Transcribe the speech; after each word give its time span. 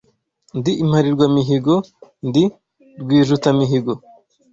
Ndi 0.57 0.71
impalirwa 0.83 1.25
mihigo, 1.35 1.75
ndi 2.27 2.43
rwijutamihigo 3.01 3.93